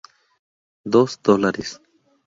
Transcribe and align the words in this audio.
Dos 0.83 1.21
dólares". 1.21 1.79